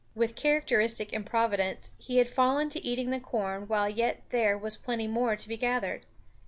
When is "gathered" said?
5.57-6.05